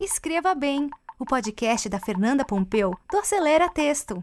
Escreva 0.00 0.54
Bem, 0.54 0.88
o 1.18 1.24
podcast 1.26 1.88
da 1.88 1.98
Fernanda 1.98 2.44
Pompeu 2.44 2.96
do 3.10 3.18
Acelera 3.18 3.68
Texto. 3.68 4.22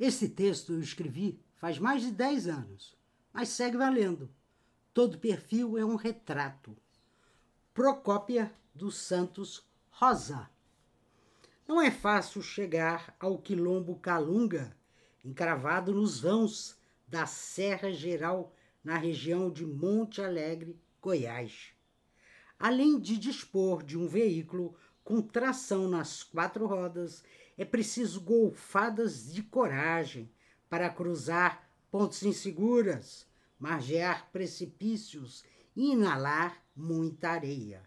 Esse 0.00 0.26
texto 0.26 0.72
eu 0.72 0.80
escrevi 0.80 1.38
faz 1.56 1.78
mais 1.78 2.00
de 2.00 2.10
10 2.10 2.46
anos, 2.48 2.96
mas 3.30 3.50
segue 3.50 3.76
valendo. 3.76 4.30
Todo 4.94 5.18
perfil 5.18 5.76
é 5.76 5.84
um 5.84 5.96
retrato. 5.96 6.74
Procópia 7.74 8.50
dos 8.74 8.96
Santos 8.96 9.68
Rosa. 9.90 10.48
Não 11.68 11.78
é 11.78 11.90
fácil 11.90 12.40
chegar 12.40 13.14
ao 13.20 13.36
quilombo 13.36 13.98
Calunga, 13.98 14.74
encravado 15.22 15.92
nos 15.92 16.20
vãos 16.20 16.78
da 17.06 17.26
Serra 17.26 17.92
Geral, 17.92 18.50
na 18.82 18.96
região 18.96 19.50
de 19.50 19.66
Monte 19.66 20.22
Alegre, 20.22 20.80
Goiás. 21.02 21.73
Além 22.58 22.98
de 22.98 23.18
dispor 23.18 23.82
de 23.82 23.98
um 23.98 24.06
veículo 24.06 24.74
com 25.02 25.20
tração 25.20 25.88
nas 25.88 26.22
quatro 26.22 26.66
rodas, 26.66 27.22
é 27.56 27.64
preciso 27.64 28.20
golfadas 28.20 29.32
de 29.32 29.42
coragem 29.42 30.30
para 30.68 30.88
cruzar 30.88 31.68
pontes 31.90 32.22
inseguras, 32.22 33.26
margear 33.58 34.30
precipícios 34.32 35.44
e 35.76 35.92
inalar 35.92 36.62
muita 36.74 37.30
areia. 37.30 37.82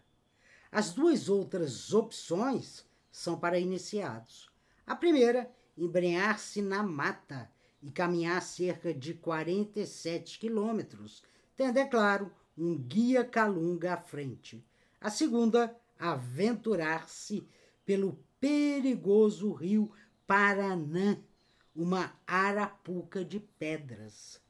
As 0.70 0.92
duas 0.92 1.28
outras 1.28 1.92
opções 1.92 2.84
são 3.10 3.38
para 3.38 3.58
iniciados. 3.58 4.50
A 4.86 4.94
primeira, 4.94 5.50
embrenhar-se 5.76 6.62
na 6.62 6.82
mata 6.82 7.50
e 7.82 7.90
caminhar 7.90 8.42
cerca 8.42 8.92
de 8.92 9.14
47 9.14 10.38
quilômetros, 10.38 11.22
tendo, 11.56 11.78
é 11.78 11.84
claro, 11.86 12.30
um 12.58 12.76
guia 12.76 13.24
calunga 13.24 13.94
à 13.94 13.96
frente. 13.96 14.64
A 15.00 15.10
segunda, 15.10 15.74
aventurar-se 15.98 17.46
pelo 17.86 18.18
perigoso 18.40 19.52
rio 19.52 19.92
Paranã, 20.26 21.18
uma 21.74 22.12
arapuca 22.26 23.24
de 23.24 23.38
pedras. 23.38 24.40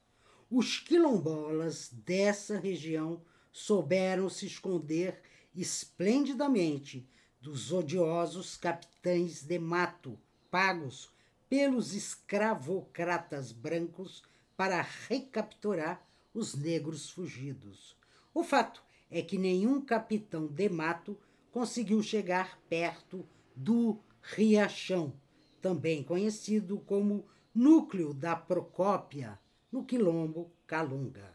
Os 0.51 0.81
quilombolas 0.81 1.91
dessa 1.93 2.59
região 2.59 3.23
souberam 3.53 4.31
se 4.31 4.47
esconder 4.47 5.21
esplendidamente 5.55 7.07
dos 7.41 7.71
odiosos 7.73 8.57
capitães 8.57 9.43
de 9.43 9.59
mato, 9.59 10.19
pagos 10.51 11.11
pelos 11.49 11.95
escravocratas 11.95 13.53
brancos 13.53 14.23
para 14.57 14.81
recapturar 14.81 16.03
os 16.33 16.55
negros 16.55 17.11
fugidos. 17.11 17.98
O 18.35 18.43
fato 18.43 18.83
é 19.11 19.23
que 19.23 19.39
nenhum 19.39 19.81
capitão 19.81 20.47
de 20.47 20.69
mato 20.69 21.19
conseguiu 21.51 22.03
chegar 22.03 22.61
perto 22.69 23.27
do 23.55 23.99
Riachão, 24.23 25.13
também 25.61 26.03
conhecido 26.03 26.79
como 26.81 27.27
núcleo 27.55 28.13
da 28.13 28.37
Procópia, 28.37 29.39
no 29.71 29.85
quilombo 29.85 30.53
Calunga. 30.67 31.35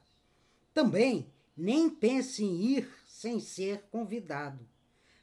Também 0.73 1.31
nem 1.55 1.89
pense 1.89 2.44
em 2.44 2.61
ir 2.61 2.89
sem 3.05 3.39
ser 3.39 3.83
convidado, 3.91 4.67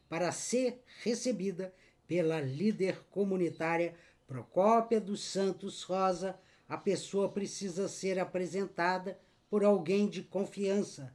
para 0.09 0.33
ser 0.33 0.83
recebida 1.03 1.75
pela 2.07 2.41
líder 2.41 3.05
comunitária 3.11 3.95
Procópia 4.27 5.01
dos 5.01 5.25
Santos 5.25 5.83
Rosa, 5.83 6.39
a 6.69 6.77
pessoa 6.77 7.29
precisa 7.29 7.89
ser 7.89 8.17
apresentada 8.17 9.19
por 9.49 9.65
alguém 9.65 10.09
de 10.09 10.23
confiança. 10.23 11.12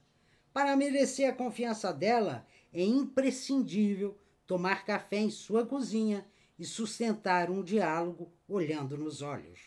Para 0.56 0.78
merecer 0.78 1.30
a 1.30 1.34
confiança 1.34 1.92
dela, 1.92 2.48
é 2.72 2.81
imprescindível 2.81 4.17
tomar 4.48 4.86
café 4.86 5.17
em 5.17 5.30
sua 5.30 5.66
cozinha 5.66 6.25
e 6.58 6.64
sustentar 6.64 7.52
um 7.52 7.62
diálogo 7.62 8.31
olhando 8.47 8.97
nos 8.97 9.22
olhos. 9.22 9.59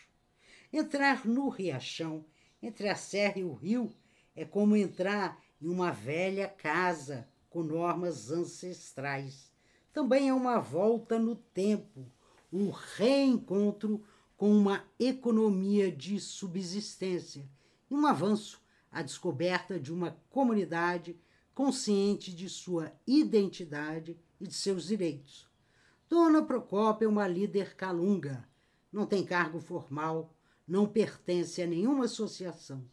Entrar 0.73 1.27
no 1.27 1.51
riachão, 1.51 2.25
entre 2.63 2.89
a 2.89 2.97
serra 2.97 3.39
e 3.39 3.45
o 3.45 3.53
rio, 3.53 3.93
é 4.35 4.47
como 4.47 4.75
entrar 4.75 5.39
em 5.61 5.69
uma 5.69 5.91
velha 5.91 6.49
casa 6.49 7.29
com 7.51 7.63
normas 7.63 8.31
ancestrais. 8.31 9.53
Também 9.93 10.31
é 10.31 10.33
uma 10.33 10.59
volta 10.59 11.19
no 11.19 11.37
tempo, 11.37 12.11
o 12.51 12.71
reencontro 12.71 14.03
com 14.39 14.51
uma 14.51 14.83
economia 14.99 15.93
de 15.93 16.19
subsistência 16.19 17.47
e 17.91 17.95
um 17.95 18.07
avanço 18.07 18.67
à 18.91 19.03
descoberta 19.03 19.79
de 19.79 19.93
uma 19.93 20.17
comunidade 20.31 21.19
consciente 21.55 22.35
de 22.35 22.49
sua 22.49 22.93
identidade 23.07 24.19
e 24.41 24.47
de 24.47 24.55
seus 24.55 24.87
direitos. 24.87 25.49
Dona 26.09 26.43
Procópia 26.43 27.05
é 27.05 27.09
uma 27.09 27.27
líder 27.27 27.75
calunga, 27.75 28.49
não 28.93 29.05
tem 29.07 29.25
cargo 29.25 29.61
formal, 29.61 30.35
não 30.67 30.87
pertence 30.87 31.61
a 31.61 31.67
nenhuma 31.67 32.05
associação. 32.05 32.85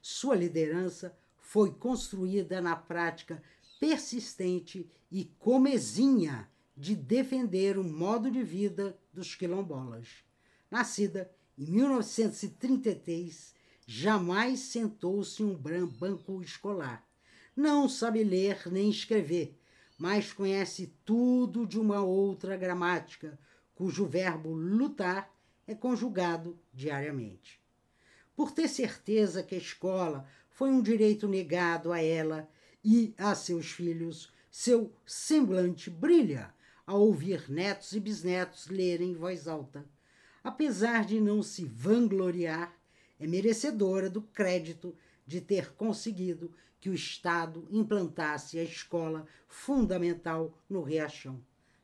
Sua 0.00 0.34
liderança 0.34 1.16
foi 1.38 1.72
construída 1.72 2.60
na 2.60 2.74
prática 2.76 3.42
persistente 3.78 4.88
e 5.10 5.24
comezinha 5.38 6.48
de 6.76 6.94
defender 6.94 7.76
o 7.76 7.84
modo 7.84 8.30
de 8.30 8.42
vida 8.42 8.96
dos 9.12 9.34
quilombolas. 9.34 10.24
Nascida 10.70 11.30
em 11.58 11.70
1933, 11.70 13.54
jamais 13.94 14.60
sentou-se 14.60 15.42
em 15.42 15.44
um 15.44 15.86
banco 15.86 16.42
escolar. 16.42 17.06
Não 17.54 17.86
sabe 17.86 18.24
ler 18.24 18.62
nem 18.72 18.88
escrever, 18.88 19.54
mas 19.98 20.32
conhece 20.32 20.94
tudo 21.04 21.66
de 21.66 21.78
uma 21.78 22.00
outra 22.02 22.56
gramática, 22.56 23.38
cujo 23.74 24.06
verbo 24.06 24.54
lutar 24.54 25.30
é 25.66 25.74
conjugado 25.74 26.58
diariamente. 26.72 27.60
Por 28.34 28.50
ter 28.50 28.66
certeza 28.66 29.42
que 29.42 29.54
a 29.54 29.58
escola 29.58 30.26
foi 30.48 30.70
um 30.70 30.80
direito 30.80 31.28
negado 31.28 31.92
a 31.92 32.02
ela 32.02 32.48
e 32.82 33.14
a 33.18 33.34
seus 33.34 33.72
filhos, 33.72 34.32
seu 34.50 34.90
semblante 35.04 35.90
brilha 35.90 36.54
a 36.86 36.94
ouvir 36.94 37.50
netos 37.50 37.92
e 37.92 38.00
bisnetos 38.00 38.68
lerem 38.68 39.10
em 39.10 39.14
voz 39.14 39.46
alta. 39.46 39.84
Apesar 40.42 41.04
de 41.04 41.20
não 41.20 41.42
se 41.42 41.66
vangloriar, 41.66 42.74
é 43.22 43.26
merecedora 43.28 44.10
do 44.10 44.20
crédito 44.20 44.96
de 45.24 45.40
ter 45.40 45.74
conseguido 45.74 46.52
que 46.80 46.90
o 46.90 46.94
Estado 46.94 47.66
implantasse 47.70 48.58
a 48.58 48.64
escola 48.64 49.24
fundamental 49.46 50.58
no 50.68 50.82
Riachão. 50.82 51.40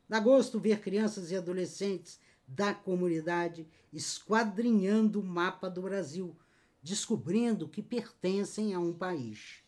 Dá 0.07 0.19
gosto 0.19 0.59
ver 0.59 0.81
crianças 0.81 1.31
e 1.31 1.37
adolescentes 1.37 2.19
da 2.45 2.73
comunidade 2.73 3.65
esquadrinhando 3.93 5.21
o 5.21 5.23
mapa 5.23 5.69
do 5.69 5.83
Brasil, 5.83 6.35
descobrindo 6.83 7.69
que 7.69 7.81
pertencem 7.81 8.73
a 8.73 8.79
um 8.79 8.91
país. 8.91 9.63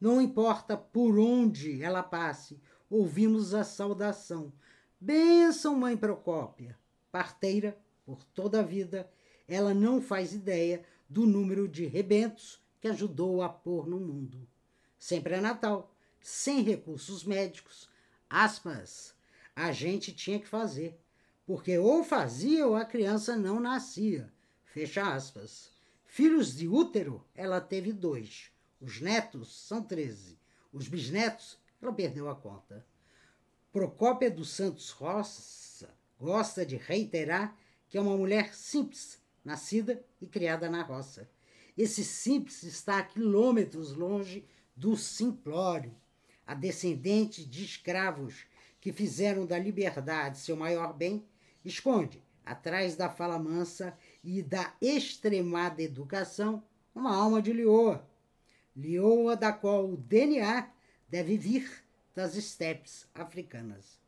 Não 0.00 0.20
importa 0.20 0.76
por 0.76 1.18
onde 1.18 1.80
ela 1.82 2.02
passe, 2.02 2.60
ouvimos 2.90 3.54
a 3.54 3.62
saudação. 3.62 4.52
Benção, 5.00 5.76
mãe 5.76 5.96
Procópia, 5.96 6.76
parteira 7.12 7.78
por 8.04 8.24
toda 8.24 8.60
a 8.60 8.62
vida, 8.64 9.08
ela 9.48 9.72
não 9.72 10.00
faz 10.00 10.32
ideia 10.34 10.84
do 11.08 11.26
número 11.26 11.66
de 11.66 11.86
rebentos 11.86 12.60
que 12.80 12.88
ajudou 12.88 13.42
a 13.42 13.48
pôr 13.48 13.88
no 13.88 13.98
mundo. 13.98 14.46
Sempre 14.98 15.34
é 15.34 15.40
Natal, 15.40 15.92
sem 16.20 16.62
recursos 16.62 17.24
médicos, 17.24 17.88
aspas, 18.28 19.14
a 19.56 19.72
gente 19.72 20.12
tinha 20.12 20.38
que 20.38 20.46
fazer, 20.46 21.00
porque 21.46 21.78
ou 21.78 22.04
fazia 22.04 22.66
ou 22.66 22.76
a 22.76 22.84
criança 22.84 23.36
não 23.36 23.58
nascia, 23.58 24.30
fecha 24.64 25.14
aspas. 25.14 25.72
Filhos 26.06 26.54
de 26.56 26.68
útero, 26.68 27.24
ela 27.34 27.60
teve 27.60 27.92
dois. 27.92 28.50
Os 28.80 29.00
netos 29.00 29.66
são 29.66 29.82
treze. 29.82 30.38
Os 30.72 30.88
bisnetos, 30.88 31.58
ela 31.80 31.92
perdeu 31.92 32.28
a 32.28 32.34
conta. 32.34 32.84
Procópia 33.72 34.30
dos 34.30 34.50
Santos 34.50 34.90
Roça 34.90 35.94
gosta 36.18 36.66
de 36.66 36.76
reiterar 36.76 37.56
que 37.88 37.96
é 37.96 38.00
uma 38.00 38.16
mulher 38.16 38.54
simples, 38.54 39.20
nascida 39.48 40.04
e 40.20 40.26
criada 40.26 40.68
na 40.68 40.82
roça. 40.82 41.26
Esse 41.76 42.04
simples 42.04 42.62
está 42.62 42.98
a 42.98 43.02
quilômetros 43.02 43.94
longe 43.94 44.44
do 44.76 44.94
simplório, 44.94 45.94
a 46.46 46.54
descendente 46.54 47.44
de 47.44 47.64
escravos 47.64 48.46
que 48.78 48.92
fizeram 48.92 49.46
da 49.46 49.58
liberdade 49.58 50.38
seu 50.38 50.54
maior 50.54 50.92
bem, 50.92 51.26
esconde, 51.64 52.22
atrás 52.44 52.94
da 52.94 53.08
fala 53.08 53.38
mansa 53.38 53.96
e 54.22 54.42
da 54.42 54.74
extremada 54.82 55.82
educação, 55.82 56.62
uma 56.94 57.14
alma 57.14 57.40
de 57.40 57.52
leoa. 57.52 58.06
Leoa 58.76 59.34
da 59.34 59.52
qual 59.52 59.90
o 59.90 59.96
DNA 59.96 60.70
deve 61.08 61.38
vir 61.38 61.84
das 62.14 62.36
estepes 62.36 63.08
africanas. 63.14 63.98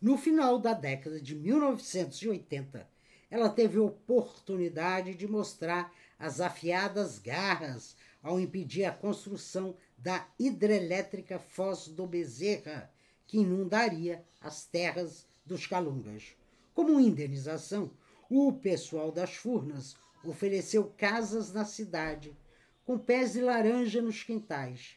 No 0.00 0.16
final 0.16 0.58
da 0.58 0.72
década 0.72 1.20
de 1.20 1.34
1980, 1.34 2.95
ela 3.30 3.48
teve 3.48 3.78
oportunidade 3.78 5.14
de 5.14 5.26
mostrar 5.26 5.92
as 6.18 6.40
afiadas 6.40 7.18
garras 7.18 7.96
ao 8.22 8.40
impedir 8.40 8.84
a 8.84 8.92
construção 8.92 9.76
da 9.96 10.26
hidrelétrica 10.38 11.38
Foz 11.38 11.88
do 11.88 12.06
Bezerra, 12.06 12.90
que 13.26 13.38
inundaria 13.38 14.24
as 14.40 14.64
terras 14.64 15.26
dos 15.44 15.66
Calungas. 15.66 16.36
Como 16.74 17.00
indenização, 17.00 17.90
o 18.28 18.52
pessoal 18.52 19.10
das 19.10 19.34
Furnas 19.34 19.96
ofereceu 20.24 20.92
casas 20.96 21.52
na 21.52 21.64
cidade, 21.64 22.36
com 22.84 22.98
pés 22.98 23.32
de 23.32 23.40
laranja 23.40 24.02
nos 24.02 24.22
quintais. 24.22 24.96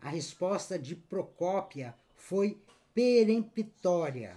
A 0.00 0.08
resposta 0.08 0.78
de 0.78 0.94
Procópia 0.94 1.94
foi 2.14 2.60
peremptória. 2.94 4.36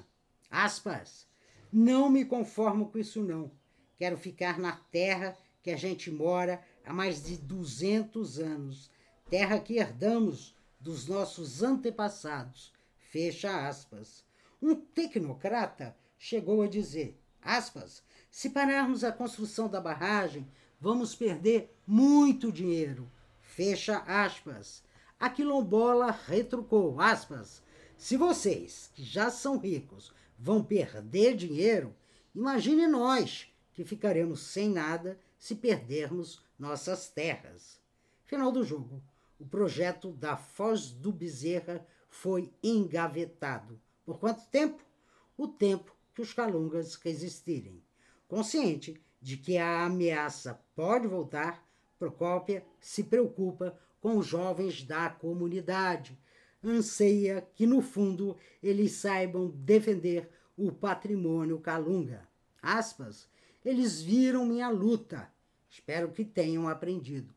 Aspas. 0.50 1.31
Não 1.72 2.10
me 2.10 2.26
conformo 2.26 2.90
com 2.90 2.98
isso 2.98 3.24
não. 3.24 3.52
Quero 3.98 4.18
ficar 4.18 4.60
na 4.60 4.74
terra 4.74 5.38
que 5.64 5.72
a 5.72 5.78
gente 5.78 6.12
mora 6.12 6.62
há 6.86 6.92
mais 6.92 7.24
de 7.24 7.38
200 7.38 8.40
anos, 8.40 8.92
terra 9.30 9.60
que 9.60 9.78
herdamos 9.78 10.56
dos 10.80 11.08
nossos 11.08 11.64
antepassados. 11.64 12.74
Fecha 12.98 13.68
aspas. 13.68 14.26
Um 14.62 14.76
tecnocrata 14.76 15.96
chegou 16.18 16.62
a 16.62 16.68
dizer, 16.68 17.20
aspas, 17.42 18.04
se 18.30 18.50
pararmos 18.50 19.04
a 19.04 19.12
construção 19.12 19.70
da 19.70 19.80
barragem, 19.80 20.48
vamos 20.80 21.16
perder 21.16 21.74
muito 21.86 22.52
dinheiro. 22.52 23.12
Fecha 23.42 24.00
aspas. 24.00 24.84
A 25.20 25.30
quilombola 25.30 26.12
retrucou, 26.12 27.00
aspas, 27.00 27.62
se 27.96 28.18
vocês, 28.18 28.90
que 28.96 29.04
já 29.04 29.30
são 29.30 29.60
ricos, 29.60 30.12
vão 30.42 30.64
perder 30.64 31.36
dinheiro, 31.36 31.96
imagine 32.34 32.88
nós, 32.88 33.48
que 33.74 33.86
ficaremos 33.86 34.42
sem 34.42 34.70
nada 34.70 35.20
se 35.38 35.56
perdermos 35.56 36.44
nossas 36.58 37.08
terras. 37.10 37.80
Final 38.26 38.52
do 38.52 38.64
jogo. 38.64 39.04
O 39.40 39.46
projeto 39.46 40.12
da 40.12 40.36
Foz 40.36 40.92
do 40.92 41.12
Bezerra 41.12 41.86
foi 42.10 42.52
engavetado. 42.64 43.80
Por 44.04 44.20
quanto 44.20 44.46
tempo? 44.48 44.84
O 45.38 45.48
tempo 45.48 45.96
que 46.14 46.22
os 46.22 46.34
calungas 46.34 46.96
resistirem. 46.96 47.82
Consciente 48.28 49.00
de 49.22 49.38
que 49.38 49.58
a 49.58 49.86
ameaça 49.86 50.60
pode 50.76 51.08
voltar, 51.08 51.64
Procópia 52.00 52.66
se 52.80 53.04
preocupa 53.04 53.78
com 54.00 54.18
os 54.18 54.26
jovens 54.26 54.84
da 54.84 55.08
comunidade. 55.08 56.18
Anseia 56.64 57.48
que, 57.56 57.66
no 57.66 57.82
fundo, 57.82 58.38
eles 58.62 58.94
saibam 58.94 59.50
defender 59.50 60.30
o 60.56 60.72
patrimônio 60.72 61.60
calunga. 61.60 62.28
Aspas, 62.62 63.28
eles 63.66 64.02
viram 64.02 64.46
minha 64.46 64.70
luta. 64.70 65.32
Espero 65.70 66.12
que 66.12 66.24
tenham 66.24 66.68
aprendido. 66.68 67.34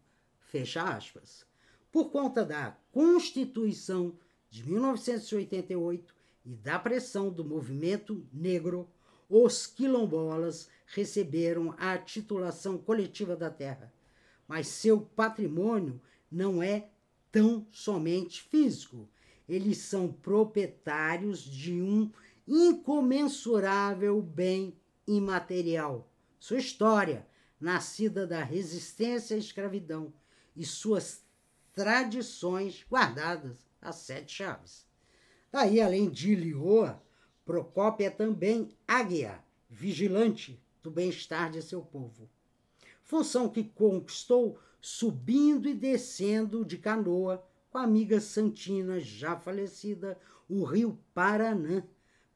Fecha 0.46 0.82
aspas. 0.82 1.46
Por 1.90 2.10
conta 2.10 2.44
da 2.44 2.76
Constituição 2.92 4.18
de 4.50 4.68
1988 4.68 6.14
e 6.44 6.54
da 6.54 6.78
pressão 6.78 7.30
do 7.30 7.44
movimento 7.44 8.26
negro, 8.32 8.88
os 9.28 9.66
quilombolas 9.66 10.68
receberam 10.86 11.74
a 11.78 11.96
titulação 11.96 12.76
coletiva 12.76 13.34
da 13.34 13.50
terra, 13.50 13.92
mas 14.46 14.68
seu 14.68 15.00
patrimônio 15.00 16.00
não 16.30 16.62
é 16.62 16.88
tão 17.34 17.66
somente 17.72 18.40
físico. 18.44 19.10
Eles 19.48 19.78
são 19.78 20.12
proprietários 20.12 21.42
de 21.42 21.82
um 21.82 22.08
incomensurável 22.46 24.22
bem 24.22 24.78
imaterial. 25.04 26.08
Sua 26.38 26.58
história, 26.58 27.26
nascida 27.58 28.24
da 28.24 28.44
resistência 28.44 29.34
à 29.34 29.38
escravidão, 29.38 30.14
e 30.54 30.64
suas 30.64 31.24
tradições 31.72 32.86
guardadas 32.88 33.66
às 33.82 33.96
sete 33.96 34.32
chaves. 34.32 34.86
Daí, 35.50 35.80
além 35.80 36.08
de 36.08 36.36
Lioa, 36.36 37.02
Procópio 37.44 38.06
é 38.06 38.10
também 38.10 38.70
águia, 38.86 39.42
vigilante 39.68 40.62
do 40.80 40.88
bem-estar 40.88 41.50
de 41.50 41.60
seu 41.62 41.82
povo. 41.82 42.30
Função 43.04 43.48
que 43.48 43.62
conquistou 43.62 44.58
subindo 44.80 45.68
e 45.68 45.74
descendo 45.74 46.64
de 46.64 46.78
canoa 46.78 47.46
com 47.70 47.78
a 47.78 47.82
amiga 47.82 48.20
Santina, 48.20 48.98
já 48.98 49.36
falecida, 49.36 50.18
o 50.48 50.64
rio 50.64 50.98
Paranã, 51.12 51.82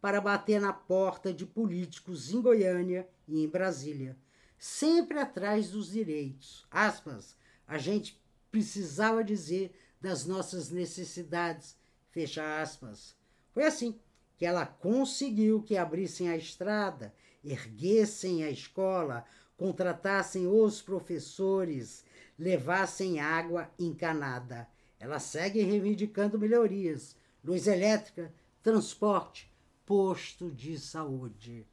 para 0.00 0.20
bater 0.20 0.60
na 0.60 0.72
porta 0.72 1.32
de 1.32 1.44
políticos 1.44 2.32
em 2.32 2.40
Goiânia 2.40 3.08
e 3.26 3.42
em 3.42 3.48
Brasília, 3.48 4.16
sempre 4.58 5.18
atrás 5.18 5.70
dos 5.70 5.90
direitos. 5.90 6.66
Aspas, 6.70 7.36
a 7.66 7.78
gente 7.78 8.20
precisava 8.50 9.24
dizer 9.24 9.72
das 10.00 10.24
nossas 10.24 10.70
necessidades, 10.70 11.76
fecha 12.10 12.60
aspas. 12.60 13.16
Foi 13.52 13.64
assim 13.64 13.98
que 14.36 14.46
ela 14.46 14.64
conseguiu 14.64 15.62
que 15.62 15.76
abrissem 15.76 16.28
a 16.28 16.36
estrada, 16.36 17.12
erguessem 17.44 18.44
a 18.44 18.50
escola, 18.50 19.24
contratassem 19.58 20.46
os 20.46 20.80
professores, 20.80 22.04
levassem 22.38 23.20
água 23.20 23.68
encanada. 23.78 24.66
Ela 24.98 25.18
segue 25.18 25.60
reivindicando 25.60 26.38
melhorias, 26.38 27.16
luz 27.44 27.66
elétrica, 27.66 28.32
transporte, 28.62 29.52
posto 29.84 30.50
de 30.50 30.78
saúde. 30.78 31.66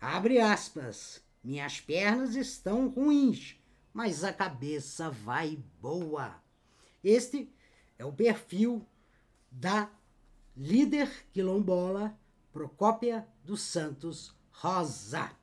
Abre 0.00 0.38
aspas. 0.38 1.26
Minhas 1.42 1.80
pernas 1.80 2.34
estão 2.34 2.88
ruins, 2.88 3.56
mas 3.92 4.22
a 4.22 4.32
cabeça 4.32 5.08
vai 5.08 5.58
boa. 5.80 6.42
Este 7.02 7.50
é 7.98 8.04
o 8.04 8.12
perfil 8.12 8.86
da 9.50 9.90
líder 10.56 11.08
quilombola 11.32 12.18
Procópia 12.52 13.26
dos 13.44 13.62
Santos 13.62 14.34
Rosa. 14.50 15.37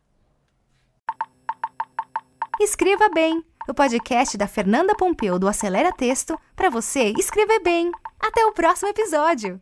Escreva 2.59 3.09
Bem, 3.09 3.43
o 3.67 3.73
podcast 3.73 4.37
da 4.37 4.47
Fernanda 4.47 4.95
Pompeu 4.95 5.37
do 5.37 5.47
Acelera 5.47 5.91
Texto 5.91 6.39
para 6.55 6.69
você 6.69 7.13
escrever 7.17 7.59
bem. 7.59 7.91
Até 8.19 8.45
o 8.45 8.53
próximo 8.53 8.89
episódio! 8.89 9.61